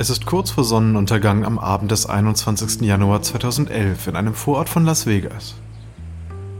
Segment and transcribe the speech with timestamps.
[0.00, 2.82] Es ist kurz vor Sonnenuntergang am Abend des 21.
[2.82, 5.56] Januar 2011 in einem Vorort von Las Vegas.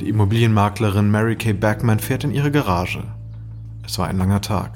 [0.01, 3.05] Die Immobilienmaklerin Mary Kay Backman fährt in ihre Garage.
[3.87, 4.73] Es war ein langer Tag.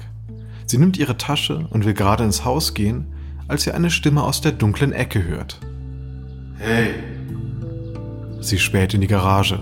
[0.65, 3.07] Sie nimmt ihre Tasche und will gerade ins Haus gehen,
[3.49, 5.59] als sie eine Stimme aus der dunklen Ecke hört.
[6.57, 6.93] Hey!
[8.39, 9.59] Sie späht in die Garage.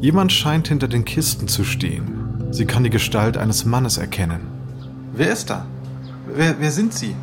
[0.00, 2.46] Jemand scheint hinter den Kisten zu stehen.
[2.52, 4.40] Sie kann die Gestalt eines Mannes erkennen.
[5.12, 5.66] Wer ist da?
[6.26, 7.14] Wer, wer sind Sie?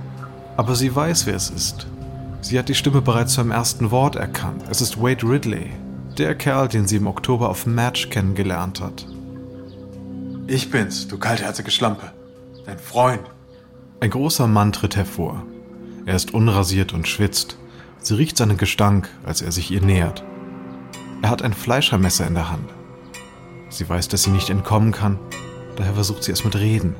[0.57, 1.87] Aber sie weiß, wer es ist.
[2.41, 4.63] Sie hat die Stimme bereits beim ersten Wort erkannt.
[4.69, 5.71] Es ist Wade Ridley,
[6.17, 9.07] der Kerl, den sie im Oktober auf Match kennengelernt hat.
[10.47, 12.11] Ich bin's, du kaltherzige Schlampe.
[12.65, 13.23] Dein Freund.
[13.99, 15.43] Ein großer Mann tritt hervor.
[16.05, 17.57] Er ist unrasiert und schwitzt.
[17.99, 20.23] Sie riecht seinen Gestank, als er sich ihr nähert.
[21.23, 22.69] Er hat ein Fleischermesser in der Hand.
[23.69, 25.17] Sie weiß, dass sie nicht entkommen kann,
[25.75, 26.95] daher versucht sie es mit Reden.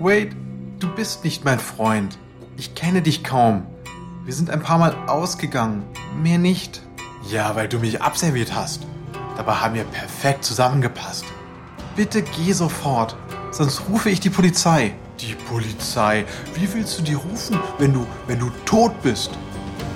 [0.00, 0.30] Wade,
[0.78, 2.18] du bist nicht mein Freund.
[2.62, 3.66] Ich kenne dich kaum.
[4.24, 5.82] Wir sind ein paar Mal ausgegangen,
[6.22, 6.80] mehr nicht.
[7.28, 8.86] Ja, weil du mich abserviert hast.
[9.36, 11.24] Dabei haben wir perfekt zusammengepasst.
[11.96, 13.16] Bitte geh sofort,
[13.50, 14.94] sonst rufe ich die Polizei.
[15.18, 16.24] Die Polizei?
[16.54, 19.32] Wie willst du die rufen, wenn du, wenn du tot bist?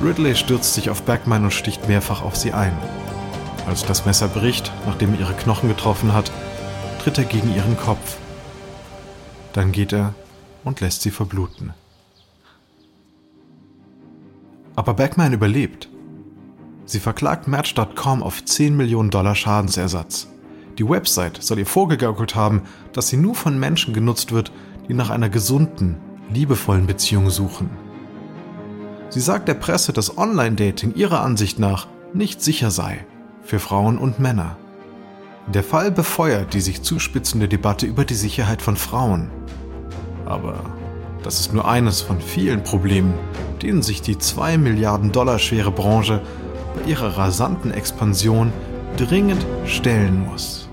[0.03, 2.77] Ridley stürzt sich auf Backman und sticht mehrfach auf sie ein.
[3.69, 6.33] Als das Messer bricht, nachdem er ihre Knochen getroffen hat,
[7.00, 8.17] tritt er gegen ihren Kopf.
[9.53, 10.14] Dann geht er
[10.64, 11.72] und lässt sie verbluten.
[14.77, 15.88] Aber Backman überlebt.
[16.84, 20.28] Sie verklagt Match.com auf 10 Millionen Dollar Schadensersatz.
[20.78, 24.52] Die Website soll ihr vorgegaukelt haben, dass sie nur von Menschen genutzt wird,
[24.88, 25.97] die nach einer gesunden,
[26.32, 27.70] liebevollen Beziehung suchen.
[29.08, 33.06] Sie sagt der Presse, dass Online-Dating ihrer Ansicht nach nicht sicher sei
[33.42, 34.58] für Frauen und Männer.
[35.47, 39.30] Der Fall befeuert die sich zuspitzende Debatte über die Sicherheit von Frauen.
[40.27, 40.58] Aber
[41.27, 43.12] das ist nur eines von vielen Problemen,
[43.60, 46.22] denen sich die 2 Milliarden Dollar schwere Branche
[46.76, 48.53] bei ihrer rasanten Expansion
[48.97, 50.69] dringend stellen muss.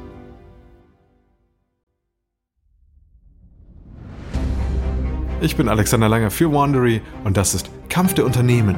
[5.42, 8.76] Ich bin Alexander Langer für Wandery und das ist Kampf der Unternehmen.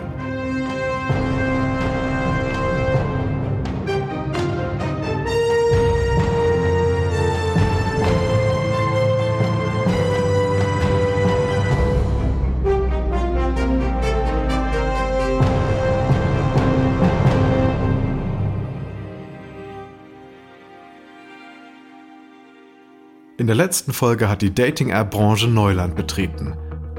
[23.37, 26.53] In der letzten Folge hat die Dating-App-Branche Neuland betreten.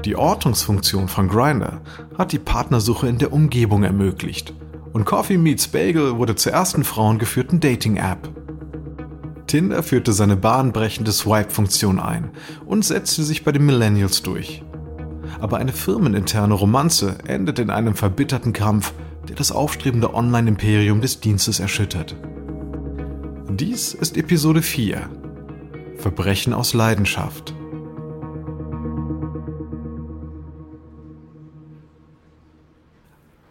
[0.05, 1.81] Die Ortungsfunktion von Grindr
[2.15, 4.53] hat die Partnersuche in der Umgebung ermöglicht.
[4.93, 8.29] Und Coffee Meets Bagel wurde zur ersten frauengeführten Dating-App.
[9.47, 12.29] Tinder führte seine bahnbrechende Swipe-Funktion ein
[12.67, 14.63] und setzte sich bei den Millennials durch.
[15.39, 18.93] Aber eine firmeninterne Romanze endet in einem verbitterten Kampf,
[19.27, 22.15] der das aufstrebende Online-Imperium des Dienstes erschüttert.
[23.49, 25.09] Dies ist Episode 4
[25.97, 27.53] Verbrechen aus Leidenschaft.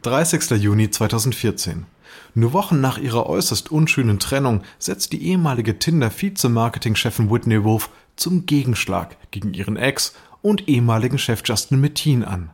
[0.03, 0.55] »30.
[0.55, 1.87] Juni 2014.
[2.35, 9.17] Nur Wochen nach ihrer äußerst unschönen Trennung setzt die ehemalige Tinder-Vize-Marketing-Chefin Whitney Wolf zum Gegenschlag
[9.31, 12.51] gegen ihren Ex und ehemaligen Chef Justin Mettin an.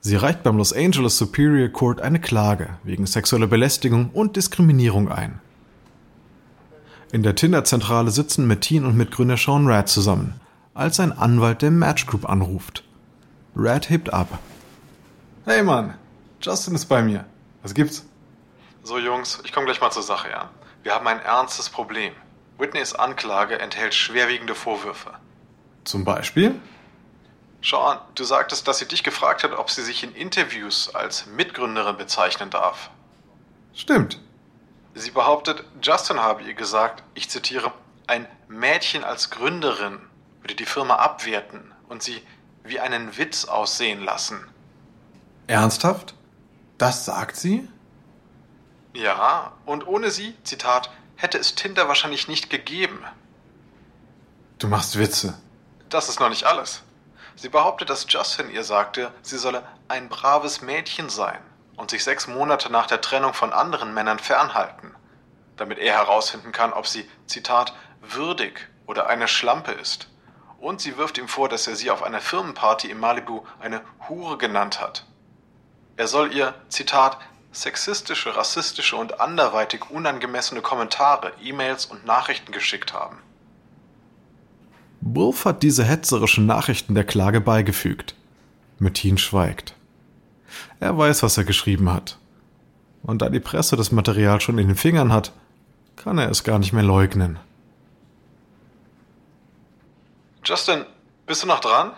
[0.00, 5.40] Sie reicht beim Los Angeles Superior Court eine Klage wegen sexueller Belästigung und Diskriminierung ein.
[7.14, 10.40] In der Tinder-Zentrale sitzen Metin und Mitgründer Sean Rad zusammen,
[10.74, 12.82] als ein Anwalt der Match Group anruft.
[13.54, 14.40] Rad hebt ab.
[15.44, 15.94] Hey Mann,
[16.42, 17.24] Justin ist bei mir.
[17.62, 18.04] Was gibt's?
[18.82, 20.50] So Jungs, ich komme gleich mal zur Sache, ja.
[20.82, 22.12] Wir haben ein ernstes Problem.
[22.58, 25.12] Whitneys Anklage enthält schwerwiegende Vorwürfe.
[25.84, 26.60] Zum Beispiel?
[27.62, 31.96] Sean, du sagtest, dass sie dich gefragt hat, ob sie sich in Interviews als Mitgründerin
[31.96, 32.90] bezeichnen darf.
[33.72, 34.18] Stimmt.
[34.94, 37.72] Sie behauptet, Justin habe ihr gesagt, ich zitiere,
[38.06, 39.98] ein Mädchen als Gründerin
[40.40, 42.22] würde die Firma abwerten und sie
[42.62, 44.46] wie einen Witz aussehen lassen.
[45.48, 46.14] Ernsthaft?
[46.78, 47.68] Das sagt sie?
[48.94, 53.00] Ja, und ohne sie, Zitat, hätte es Tinder wahrscheinlich nicht gegeben.
[54.58, 55.34] Du machst Witze.
[55.88, 56.82] Das ist noch nicht alles.
[57.34, 61.40] Sie behauptet, dass Justin ihr sagte, sie solle ein braves Mädchen sein
[61.76, 64.94] und sich sechs Monate nach der Trennung von anderen Männern fernhalten,
[65.56, 70.08] damit er herausfinden kann, ob sie, Zitat, würdig oder eine Schlampe ist.
[70.58, 74.38] Und sie wirft ihm vor, dass er sie auf einer Firmenparty in Malibu eine Hure
[74.38, 75.06] genannt hat.
[75.96, 77.18] Er soll ihr, Zitat,
[77.52, 83.18] sexistische, rassistische und anderweitig unangemessene Kommentare, E-Mails und Nachrichten geschickt haben.
[85.00, 88.14] Wolf hat diese hetzerischen Nachrichten der Klage beigefügt.
[88.78, 89.74] Mettin schweigt.
[90.80, 92.18] Er weiß, was er geschrieben hat.
[93.02, 95.32] Und da die Presse das Material schon in den Fingern hat,
[95.96, 97.38] kann er es gar nicht mehr leugnen.
[100.44, 100.84] Justin,
[101.26, 101.92] bist du noch dran?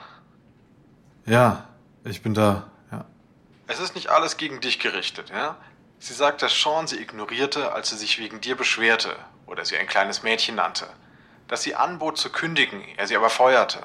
[1.27, 1.69] Ja,
[2.05, 3.05] ich bin da, ja.
[3.67, 5.57] Es ist nicht alles gegen dich gerichtet, ja?
[5.99, 9.17] Sie sagt, dass Sean sie ignorierte, als sie sich wegen dir beschwerte
[9.47, 10.87] oder sie ein kleines Mädchen nannte.
[11.49, 13.81] Dass sie anbot zu kündigen, er sie aber feuerte.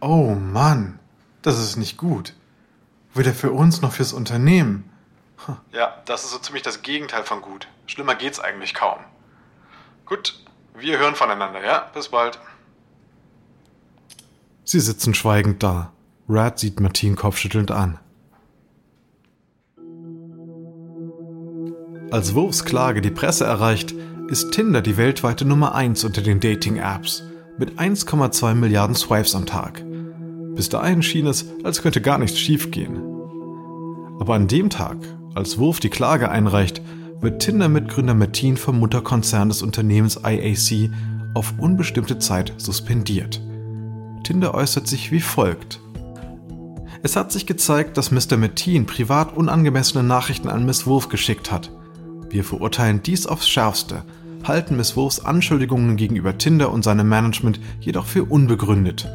[0.00, 0.98] Oh Mann,
[1.42, 2.34] das ist nicht gut.
[3.14, 4.88] Weder für uns noch fürs Unternehmen.
[5.72, 7.68] Ja, das ist so ziemlich das Gegenteil von gut.
[7.86, 8.98] Schlimmer geht's eigentlich kaum.
[10.06, 10.40] Gut,
[10.74, 11.90] wir hören voneinander, ja?
[11.94, 12.38] Bis bald.
[14.64, 15.92] Sie sitzen schweigend da.
[16.28, 17.98] Rad sieht Martin kopfschüttelnd an.
[22.10, 23.94] Als Wolfs Klage die Presse erreicht,
[24.28, 27.24] ist Tinder die weltweite Nummer 1 unter den Dating-Apps
[27.58, 29.82] mit 1,2 Milliarden Swipes am Tag.
[30.54, 33.02] Bis dahin schien es, als könnte gar nichts schiefgehen.
[34.20, 34.98] Aber an dem Tag,
[35.34, 36.82] als Wolf die Klage einreicht,
[37.20, 40.90] wird Tinder-Mitgründer Martin vom Mutterkonzern des Unternehmens IAC
[41.34, 43.40] auf unbestimmte Zeit suspendiert.
[44.24, 45.80] Tinder äußert sich wie folgt.
[47.02, 48.36] Es hat sich gezeigt, dass Mr.
[48.36, 51.72] Metin privat unangemessene Nachrichten an Miss Wolf geschickt hat.
[52.28, 54.04] Wir verurteilen dies aufs Schärfste,
[54.44, 59.08] halten Miss Wolfs Anschuldigungen gegenüber Tinder und seinem Management jedoch für unbegründet.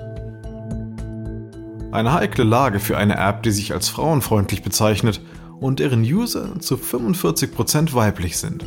[1.91, 5.21] Eine heikle Lage für eine App, die sich als frauenfreundlich bezeichnet
[5.59, 8.65] und deren User zu 45% weiblich sind.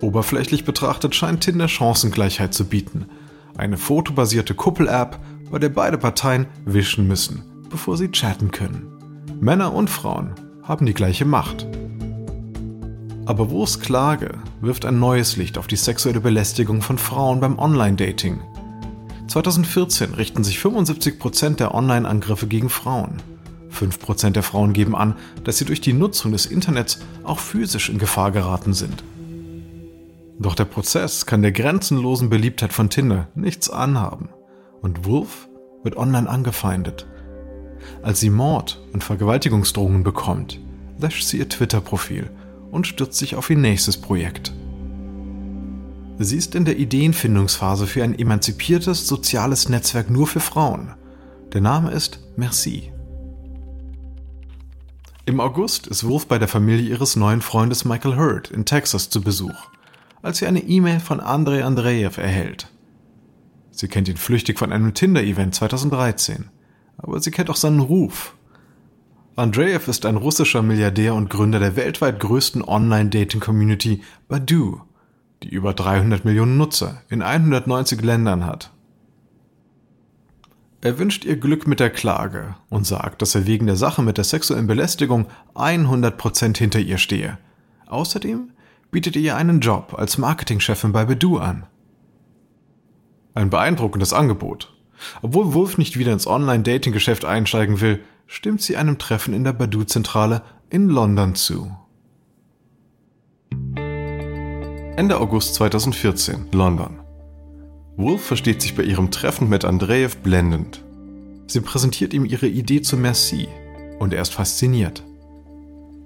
[0.00, 3.06] Oberflächlich betrachtet scheint Tinder Chancengleichheit zu bieten–
[3.56, 5.18] eine fotobasierte Kuppel-App,
[5.50, 8.88] bei der beide Parteien wischen müssen, bevor sie chatten können.
[9.40, 11.66] Männer und Frauen haben die gleiche Macht.
[13.26, 18.40] Aber Wos Klage wirft ein neues Licht auf die sexuelle Belästigung von Frauen beim Online-Dating.
[19.32, 23.22] 2014 richten sich 75% der Online-Angriffe gegen Frauen.
[23.72, 27.96] 5% der Frauen geben an, dass sie durch die Nutzung des Internets auch physisch in
[27.96, 29.02] Gefahr geraten sind.
[30.38, 34.28] Doch der Prozess kann der grenzenlosen Beliebtheit von Tinder nichts anhaben.
[34.82, 35.48] Und Wolf
[35.82, 37.06] wird online angefeindet.
[38.02, 40.60] Als sie Mord- und Vergewaltigungsdrohungen bekommt,
[41.00, 42.30] löscht sie ihr Twitter-Profil
[42.70, 44.52] und stürzt sich auf ihr nächstes Projekt.
[46.18, 50.94] Sie ist in der Ideenfindungsphase für ein emanzipiertes soziales Netzwerk nur für Frauen.
[51.52, 52.92] Der Name ist Merci.
[55.24, 59.20] Im August ist Wolf bei der Familie ihres neuen Freundes Michael Hurd in Texas zu
[59.20, 59.72] Besuch
[60.22, 62.68] als sie eine E-Mail von Andrei Andreev erhält.
[63.72, 66.48] Sie kennt ihn flüchtig von einem Tinder-Event 2013,
[66.96, 68.36] aber sie kennt auch seinen Ruf.
[69.34, 74.82] Andreev ist ein russischer Milliardär und Gründer der weltweit größten Online-Dating-Community Badu,
[75.42, 78.72] die über 300 Millionen Nutzer in 190 Ländern hat.
[80.80, 84.16] Er wünscht ihr Glück mit der Klage und sagt, dass er wegen der Sache mit
[84.16, 87.38] der sexuellen Belästigung 100% hinter ihr stehe.
[87.86, 88.50] Außerdem
[88.90, 91.66] bietet ihr einen Job als Marketingchefin bei Bedu an.
[93.34, 94.74] Ein beeindruckendes Angebot.
[95.22, 100.42] Obwohl Wolf nicht wieder ins Online-Dating-Geschäft einsteigen will, stimmt sie einem Treffen in der Badu-Zentrale
[100.68, 101.76] in London zu.
[104.94, 107.00] Ende August 2014, London.
[107.96, 110.84] Wolf versteht sich bei ihrem Treffen mit Andreev blendend.
[111.46, 113.48] Sie präsentiert ihm ihre Idee zu Merci
[114.00, 115.02] und er ist fasziniert.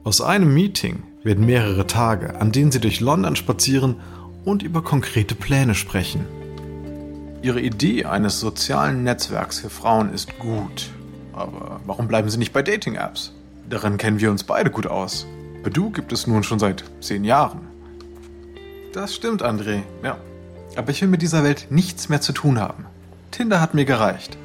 [0.05, 3.97] Aus einem Meeting werden mehrere Tage, an denen sie durch London spazieren
[4.45, 6.25] und über konkrete Pläne sprechen.
[7.43, 10.91] Ihre Idee eines sozialen Netzwerks für Frauen ist gut.
[11.33, 13.33] Aber warum bleiben Sie nicht bei Dating-Apps?
[13.69, 15.27] Darin kennen wir uns beide gut aus.
[15.65, 17.76] Bedu gibt es nun schon seit zehn Jahren.
[18.97, 20.17] Das stimmt, André, ja.
[20.75, 22.87] Aber ich will mit dieser Welt nichts mehr zu tun haben.
[23.31, 24.39] Tinder hat mir gereicht.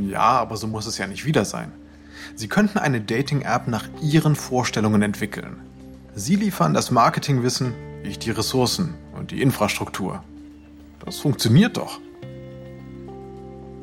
[0.00, 1.72] Ja, aber so muss es ja nicht wieder sein.
[2.36, 5.56] Sie könnten eine Dating-App nach Ihren Vorstellungen entwickeln.
[6.14, 10.22] Sie liefern das Marketingwissen, ich die Ressourcen und die Infrastruktur.
[11.04, 11.98] Das funktioniert doch.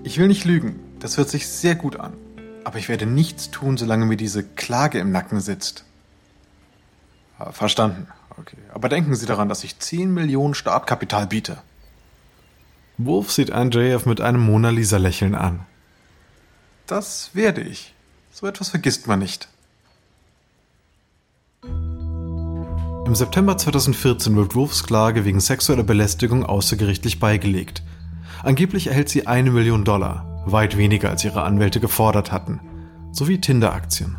[0.04, 2.14] Ich will nicht lügen, das hört sich sehr gut an.
[2.64, 5.84] Aber ich werde nichts tun, solange mir diese Klage im Nacken sitzt.
[7.52, 8.08] Verstanden.
[8.38, 8.58] Okay.
[8.74, 11.58] Aber denken Sie daran, dass ich 10 Millionen Startkapital biete.
[12.98, 15.66] Wolf sieht Andreev mit einem Mona Lisa-Lächeln an.
[16.88, 17.94] Das werde ich.
[18.32, 19.50] So etwas vergisst man nicht.
[23.06, 27.84] Im September 2014 wird Wolfs Klage wegen sexueller Belästigung außergerichtlich beigelegt.
[28.44, 32.60] Angeblich erhält sie eine Million Dollar, weit weniger als ihre Anwälte gefordert hatten,
[33.12, 34.18] sowie Tinder-Aktien.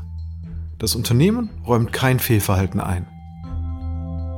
[0.87, 3.09] Das Unternehmen räumt kein Fehlverhalten ein.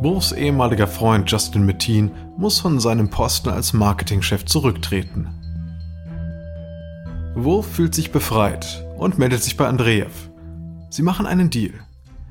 [0.00, 5.28] Wolfs ehemaliger Freund Justin Metin muss von seinem Posten als Marketingchef zurücktreten.
[7.35, 10.31] Wolf fühlt sich befreit und meldet sich bei Andreev.
[10.88, 11.75] Sie machen einen Deal.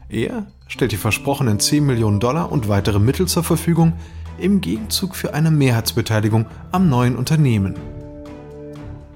[0.09, 3.93] Er stellt die versprochenen 10 Millionen Dollar und weitere Mittel zur Verfügung
[4.39, 7.75] im Gegenzug für eine Mehrheitsbeteiligung am neuen Unternehmen.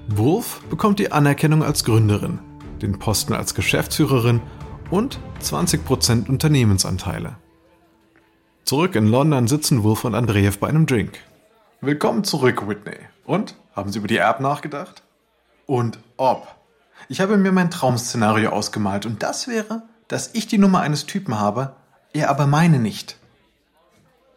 [0.06, 2.38] Wolf bekommt die Anerkennung als Gründerin,
[2.80, 4.40] den Posten als Geschäftsführerin
[4.92, 7.36] und 20% Unternehmensanteile.
[8.64, 11.18] Zurück in London sitzen Wolf und Andreev bei einem Drink.
[11.80, 12.98] Willkommen zurück, Whitney.
[13.24, 13.56] Und?
[13.74, 15.02] Haben Sie über die Erb nachgedacht?
[15.66, 16.46] Und ob?
[17.08, 21.40] Ich habe mir mein Traumszenario ausgemalt und das wäre, dass ich die Nummer eines Typen
[21.40, 21.74] habe,
[22.12, 23.16] er aber meine nicht.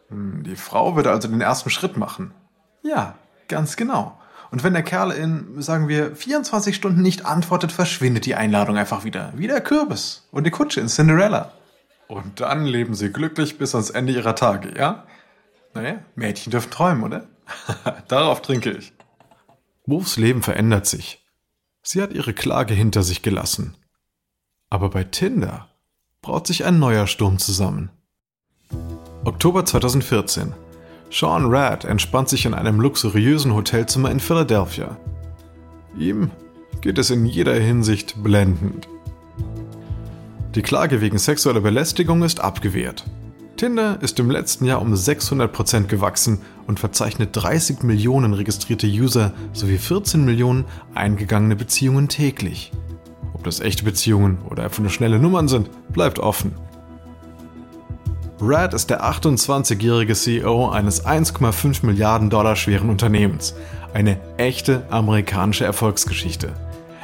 [0.08, 2.32] Hm, die Frau würde also den ersten Schritt machen.
[2.82, 3.14] Ja,
[3.48, 4.18] ganz genau.
[4.50, 9.04] Und wenn der Kerl in, sagen wir, 24 Stunden nicht antwortet, verschwindet die Einladung einfach
[9.04, 9.32] wieder.
[9.36, 11.52] Wie der Kürbis und die Kutsche in Cinderella.
[12.08, 15.04] Und dann leben sie glücklich bis ans Ende ihrer Tage, ja?
[15.74, 17.26] Naja, Mädchen dürfen träumen, oder?
[18.08, 18.92] Darauf trinke ich.
[19.84, 21.24] Wolfs Leben verändert sich.
[21.82, 23.76] Sie hat ihre Klage hinter sich gelassen.
[24.70, 25.68] Aber bei Tinder
[26.22, 27.90] braut sich ein neuer Sturm zusammen.
[29.24, 30.54] Oktober 2014.
[31.10, 34.96] Sean Rad entspannt sich in einem luxuriösen Hotelzimmer in Philadelphia.
[35.98, 36.30] Ihm
[36.80, 38.88] geht es in jeder Hinsicht blendend.
[40.54, 43.04] Die Klage wegen sexueller Belästigung ist abgewehrt.
[43.56, 49.78] Tinder ist im letzten Jahr um 600% gewachsen und verzeichnet 30 Millionen registrierte User sowie
[49.78, 52.72] 14 Millionen eingegangene Beziehungen täglich.
[53.32, 56.52] Ob das echte Beziehungen oder einfach nur schnelle Nummern sind, bleibt offen.
[58.38, 63.54] Rad ist der 28-jährige CEO eines 1,5 Milliarden Dollar schweren Unternehmens.
[63.94, 66.52] Eine echte amerikanische Erfolgsgeschichte.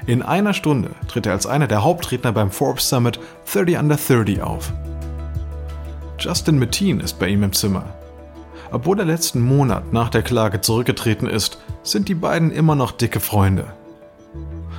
[0.06, 3.18] In einer Stunde tritt er als einer der Hauptredner beim Forbes Summit
[3.50, 4.74] 30 Under 30 auf.
[6.18, 7.86] Justin Metin ist bei ihm im Zimmer.
[8.70, 13.20] Obwohl er letzten Monat nach der Klage zurückgetreten ist, sind die beiden immer noch dicke
[13.20, 13.72] Freunde.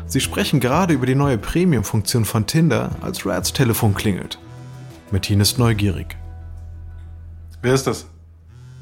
[0.06, 4.38] Sie sprechen gerade über die neue Premium-Funktion von Tinder, als Rads Telefon klingelt.
[5.10, 6.16] Metin ist neugierig.
[7.64, 8.06] Wer ist das?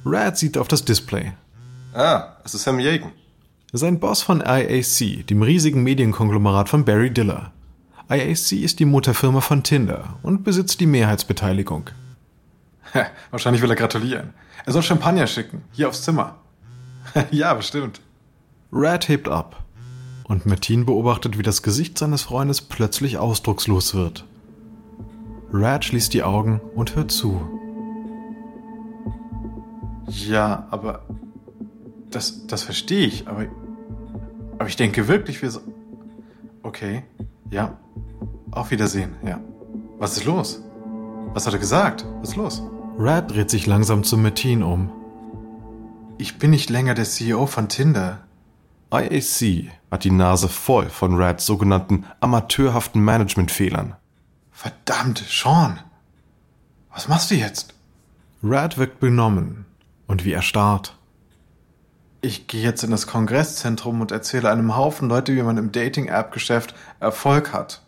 [0.03, 1.33] Rad sieht auf das Display.
[1.93, 3.11] Ah, es ist Sam Jagen.
[3.71, 7.51] Sein Boss von IAC, dem riesigen Medienkonglomerat von Barry Diller.
[8.09, 11.91] IAC ist die Mutterfirma von Tinder und besitzt die Mehrheitsbeteiligung.
[13.29, 14.33] Wahrscheinlich will er gratulieren.
[14.65, 16.39] Er soll Champagner schicken, hier aufs Zimmer.
[17.29, 18.01] ja, bestimmt.
[18.71, 19.63] Rad hebt ab
[20.23, 24.25] und Martin beobachtet, wie das Gesicht seines Freundes plötzlich ausdruckslos wird.
[25.53, 27.60] Rad schließt die Augen und hört zu.
[30.11, 31.03] Ja, aber
[32.09, 33.45] das, das verstehe ich, aber,
[34.59, 35.61] aber ich denke wirklich, wir so.
[36.63, 37.03] Okay,
[37.49, 37.77] ja.
[38.51, 39.39] Auf Wiedersehen, ja.
[39.97, 40.61] Was ist los?
[41.33, 42.05] Was hat er gesagt?
[42.19, 42.61] Was ist los?
[42.97, 44.91] Rad dreht sich langsam zu Metin um.
[46.17, 48.19] Ich bin nicht länger der CEO von Tinder.
[48.93, 53.95] IAC hat die Nase voll von Rads sogenannten amateurhaften Managementfehlern.
[54.51, 55.79] Verdammt, Sean.
[56.93, 57.73] Was machst du jetzt?
[58.43, 59.65] Rad wirkt benommen
[60.11, 60.95] und wie erstarrt.
[62.21, 66.75] Ich gehe jetzt in das Kongresszentrum und erzähle einem Haufen Leute, wie man im Dating-App-Geschäft
[66.99, 67.81] Erfolg hat.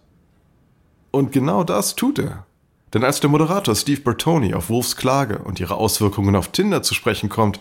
[1.12, 2.48] Und genau das tut er.
[2.94, 6.96] Denn als der Moderator Steve Bertoni auf Wolfs Klage und ihre Auswirkungen auf Tinder zu
[6.96, 7.60] sprechen kommt,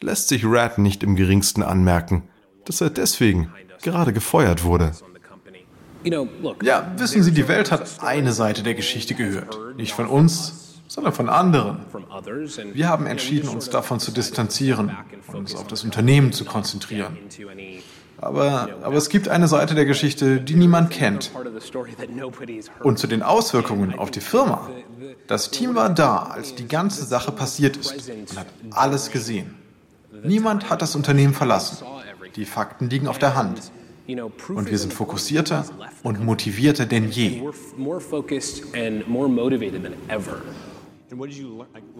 [0.00, 2.28] lässt sich Rad nicht im geringsten anmerken,
[2.64, 3.52] dass er deswegen
[3.82, 4.92] gerade gefeuert wurde.
[6.04, 9.58] Ja, wissen Sie, die Welt hat eine Seite der Geschichte gehört.
[9.76, 10.61] Nicht von uns,
[10.92, 11.78] sondern von anderen.
[12.74, 14.94] Wir haben entschieden, uns davon zu distanzieren
[15.28, 17.16] und uns auf das Unternehmen zu konzentrieren.
[18.18, 21.30] Aber, aber es gibt eine Seite der Geschichte, die niemand kennt.
[22.82, 24.68] Und zu den Auswirkungen auf die Firma.
[25.26, 29.54] Das Team war da, als die ganze Sache passiert ist und hat alles gesehen.
[30.22, 31.86] Niemand hat das Unternehmen verlassen.
[32.36, 33.72] Die Fakten liegen auf der Hand.
[34.06, 35.64] Und wir sind fokussierter
[36.02, 37.42] und motivierter denn je.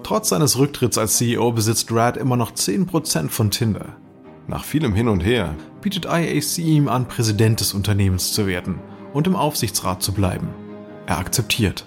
[0.03, 3.97] Trotz seines Rücktritts als CEO besitzt Rad immer noch 10% von Tinder.
[4.49, 8.81] Nach vielem Hin und Her bietet IAC ihm an, Präsident des Unternehmens zu werden
[9.13, 10.49] und im Aufsichtsrat zu bleiben.
[11.07, 11.87] Er akzeptiert.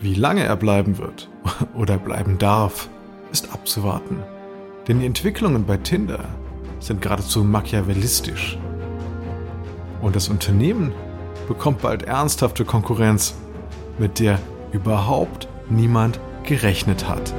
[0.00, 1.28] Wie lange er bleiben wird
[1.74, 2.88] oder bleiben darf,
[3.30, 4.22] ist abzuwarten.
[4.86, 6.24] Denn die Entwicklungen bei Tinder
[6.80, 8.58] sind geradezu machiavellistisch.
[10.00, 10.92] Und das Unternehmen
[11.46, 13.34] bekommt bald ernsthafte Konkurrenz,
[13.98, 14.38] mit der
[14.72, 17.34] überhaupt niemand gerechnet hat.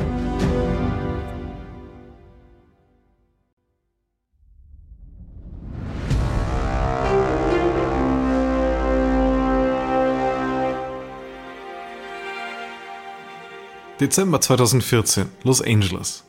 [13.99, 16.23] Dezember 2014, Los Angeles.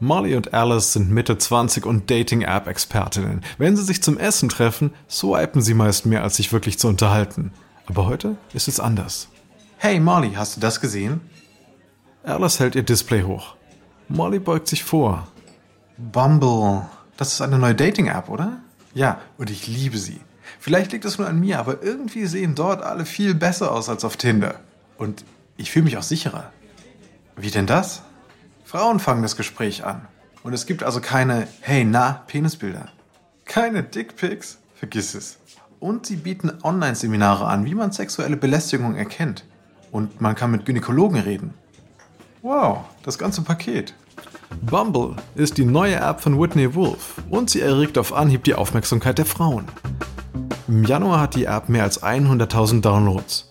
[0.00, 3.42] Molly und Alice sind Mitte 20 und Dating-App-Expertinnen.
[3.58, 7.52] Wenn sie sich zum Essen treffen, swipen sie meist mehr, als sich wirklich zu unterhalten.
[7.86, 9.28] Aber heute ist es anders.
[9.78, 11.20] Hey Molly, hast du das gesehen?
[12.24, 13.56] Alice hält ihr Display hoch.
[14.08, 15.28] Molly beugt sich vor.
[15.98, 16.86] Bumble.
[17.18, 18.60] Das ist eine neue Dating-App, oder?
[18.94, 20.20] Ja, und ich liebe sie.
[20.58, 24.04] Vielleicht liegt es nur an mir, aber irgendwie sehen dort alle viel besser aus als
[24.04, 24.60] auf Tinder.
[24.96, 25.24] Und
[25.58, 26.52] ich fühle mich auch sicherer.
[27.36, 28.02] Wie denn das?
[28.64, 30.08] Frauen fangen das Gespräch an.
[30.42, 32.88] Und es gibt also keine Hey, na, Penisbilder.
[33.44, 34.58] Keine Dickpics?
[34.74, 35.38] Vergiss es.
[35.80, 39.44] Und sie bieten Online-Seminare an, wie man sexuelle Belästigung erkennt.
[39.90, 41.54] Und man kann mit Gynäkologen reden.
[42.42, 43.94] Wow, das ganze Paket.
[44.62, 49.18] Bumble ist die neue App von Whitney Wolf und sie erregt auf Anhieb die Aufmerksamkeit
[49.18, 49.64] der Frauen.
[50.68, 53.50] Im Januar hat die App mehr als 100.000 Downloads.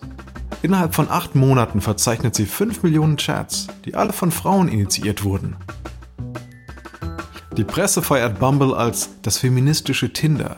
[0.62, 5.56] Innerhalb von acht Monaten verzeichnet sie 5 Millionen Chats, die alle von Frauen initiiert wurden.
[7.56, 10.56] Die Presse feiert Bumble als das feministische Tinder,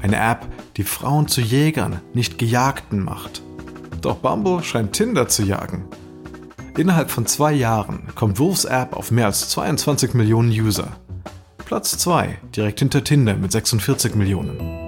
[0.00, 3.42] eine App, die Frauen zu Jägern, nicht Gejagten macht.
[4.00, 5.84] Doch Bumble scheint Tinder zu jagen.
[6.76, 10.96] Innerhalb von zwei Jahren kommt Wolfs App auf mehr als 22 Millionen User.
[11.64, 14.86] Platz 2, direkt hinter Tinder mit 46 Millionen.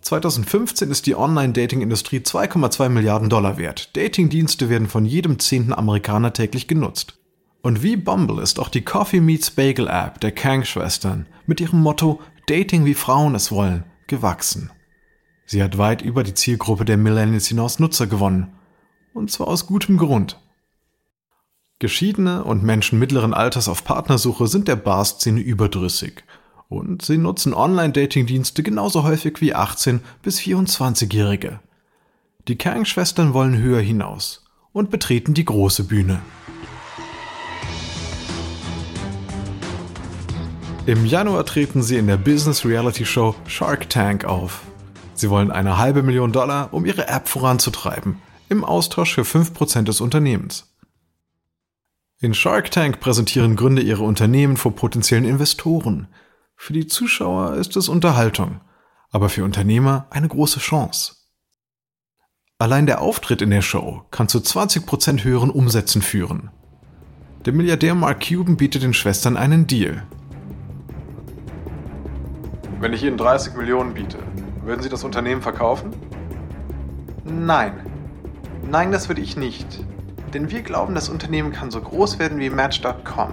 [0.00, 3.96] 2015 ist die Online-Dating-Industrie 2,2 Milliarden Dollar wert.
[3.96, 7.18] Dating-Dienste werden von jedem zehnten Amerikaner täglich genutzt.
[7.62, 12.20] Und wie Bumble ist auch die Coffee Meets Bagel App der Kang-Schwestern mit ihrem Motto
[12.46, 14.70] Dating wie Frauen es wollen gewachsen.
[15.46, 18.52] Sie hat weit über die Zielgruppe der Millennials hinaus Nutzer gewonnen.
[19.12, 20.40] Und zwar aus gutem Grund.
[21.78, 26.24] Geschiedene und Menschen mittleren Alters auf Partnersuche sind der Bar-Szene überdrüssig–
[26.68, 31.60] und sie nutzen Online-Dating-Dienste genauso häufig wie 18- bis 24-Jährige.
[32.48, 36.20] Die Kang-Schwestern wollen höher hinaus und betreten die große Bühne.
[40.86, 44.62] Im Januar treten sie in der Business-Reality-Show Shark Tank auf.
[45.14, 50.00] Sie wollen eine halbe Million Dollar, um ihre App voranzutreiben, im Austausch für 5% des
[50.00, 50.74] Unternehmens.
[52.20, 56.08] In Shark Tank präsentieren Gründer ihre Unternehmen vor potenziellen Investoren,
[56.56, 58.60] für die Zuschauer ist es Unterhaltung,
[59.10, 61.16] aber für Unternehmer eine große Chance.
[62.58, 66.50] Allein der Auftritt in der Show kann zu 20% höheren Umsätzen führen.
[67.44, 70.06] Der Milliardär Mark Cuban bietet den Schwestern einen Deal.
[72.80, 74.18] Wenn ich Ihnen 30 Millionen biete,
[74.66, 75.90] würden Sie das Unternehmen verkaufen?
[77.24, 77.72] Nein.
[78.70, 79.84] Nein, das würde ich nicht.
[80.32, 83.32] Denn wir glauben, das Unternehmen kann so groß werden wie Match.com.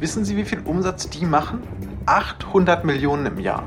[0.00, 1.62] Wissen Sie, wie viel Umsatz die machen?
[2.06, 3.64] 800 Millionen im Jahr.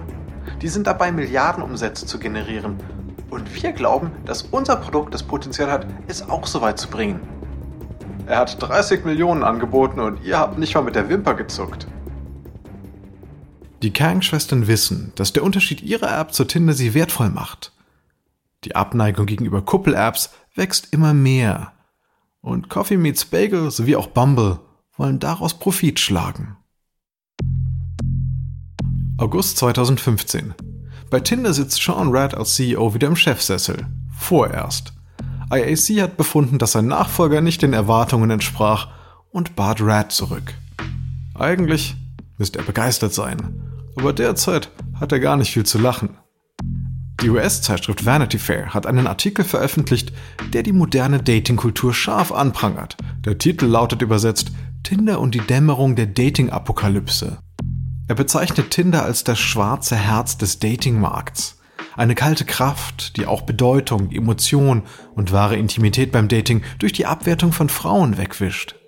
[0.62, 2.78] Die sind dabei, Milliardenumsätze zu generieren.
[3.30, 7.20] Und wir glauben, dass unser Produkt das Potenzial hat, es auch so weit zu bringen.
[8.26, 11.88] Er hat 30 Millionen angeboten und ihr habt nicht mal mit der Wimper gezuckt.
[13.82, 17.72] Die Kang-Schwestern wissen, dass der Unterschied ihrer App zur Tinder sie wertvoll macht.
[18.66, 21.72] Die Abneigung gegenüber Kuppel-Apps wächst immer mehr.
[22.42, 24.60] Und Coffee Meets Bagel sowie auch Bumble
[24.98, 26.58] wollen daraus Profit schlagen.
[29.18, 30.54] August 2015.
[31.10, 33.88] Bei Tinder sitzt Sean Rad als CEO wieder im Chefsessel.
[34.18, 34.94] Vorerst.
[35.52, 38.90] IAC hat befunden, dass sein Nachfolger nicht den Erwartungen entsprach
[39.32, 40.54] und bat Rad zurück.
[41.34, 41.96] Eigentlich
[42.40, 43.62] müsste er begeistert sein,
[43.96, 46.18] aber derzeit hat er gar nicht viel zu lachen.
[47.22, 50.14] Die US-Zeitschrift Vanity Fair hat einen Artikel veröffentlicht,
[50.54, 52.96] der die moderne Datingkultur scharf anprangert.
[53.26, 54.52] Der Titel lautet übersetzt
[54.84, 57.40] Tinder und die Dämmerung der Dating-Apokalypse.
[58.08, 61.60] Er bezeichnet Tinder als das schwarze Herz des Datingmarkts.
[61.98, 67.52] Eine kalte Kraft, die auch Bedeutung, Emotion und wahre Intimität beim Dating durch die Abwertung
[67.52, 68.79] von Frauen wegwischt.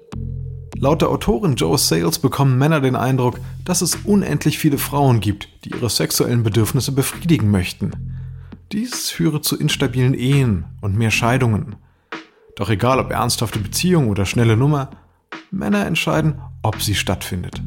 [0.77, 5.49] Laut der Autorin Joe Sales bekommen Männer den Eindruck, dass es unendlich viele Frauen gibt,
[5.65, 7.91] die ihre sexuellen Bedürfnisse befriedigen möchten.
[8.71, 11.75] Dies führe zu instabilen Ehen und mehr Scheidungen.
[12.55, 14.89] Doch egal ob ernsthafte Beziehung oder schnelle Nummer,
[15.51, 17.61] Männer entscheiden, ob sie stattfindet.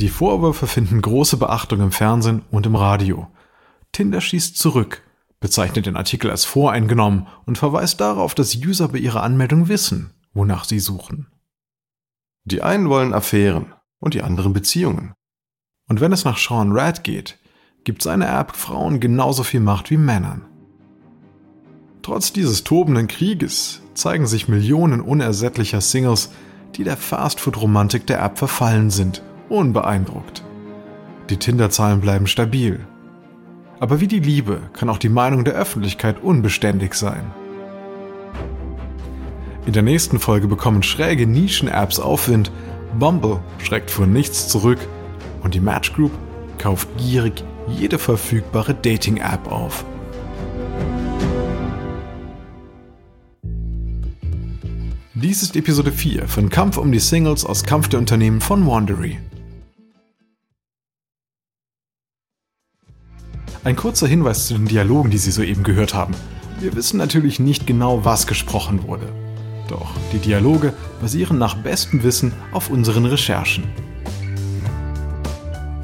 [0.00, 3.28] Die Vorwürfe finden große Beachtung im Fernsehen und im Radio.
[3.92, 5.02] Tinder schießt zurück,
[5.40, 10.64] bezeichnet den Artikel als voreingenommen und verweist darauf, dass User bei ihrer Anmeldung wissen, wonach
[10.64, 11.28] sie suchen.
[12.44, 15.14] Die einen wollen Affären und die anderen Beziehungen.
[15.88, 17.38] Und wenn es nach Sean Rad geht,
[17.84, 20.46] gibt seine App Frauen genauso viel Macht wie Männern.
[22.02, 26.30] Trotz dieses tobenden Krieges zeigen sich Millionen unersättlicher Singles,
[26.76, 30.42] die der Fastfood-Romantik der App verfallen sind unbeeindruckt.
[31.30, 32.86] Die Tinder-Zahlen bleiben stabil.
[33.80, 37.30] Aber wie die Liebe kann auch die Meinung der Öffentlichkeit unbeständig sein.
[39.66, 42.50] In der nächsten Folge bekommen schräge Nischen-Apps Aufwind,
[42.98, 44.78] Bumble schreckt vor nichts zurück
[45.42, 46.12] und die Match Group
[46.58, 49.84] kauft gierig jede verfügbare Dating-App auf.
[55.14, 59.18] Dies ist Episode 4 von Kampf um die Singles aus Kampf der Unternehmen von Wandery.
[63.64, 66.14] Ein kurzer Hinweis zu den Dialogen, die Sie soeben gehört haben.
[66.60, 69.12] Wir wissen natürlich nicht genau, was gesprochen wurde.
[69.68, 73.64] Doch die Dialoge basieren nach bestem Wissen auf unseren Recherchen.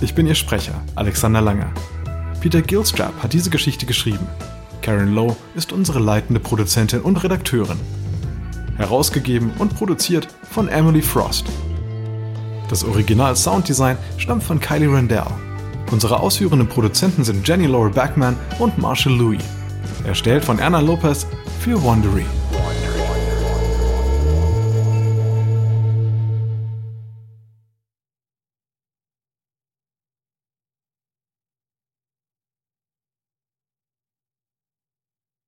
[0.00, 1.72] Ich bin Ihr Sprecher, Alexander Langer.
[2.40, 4.26] Peter Gilstrap hat diese Geschichte geschrieben.
[4.80, 7.78] Karen Lowe ist unsere leitende Produzentin und Redakteurin.
[8.76, 11.46] Herausgegeben und produziert von Emily Frost.
[12.68, 15.26] Das Original Sounddesign stammt von Kylie Randell.
[15.90, 19.42] Unsere ausführenden Produzenten sind Jenny Laura Backman und Marshall Louis.
[20.04, 21.26] Erstellt von Anna Lopez
[21.60, 22.24] für Wondery.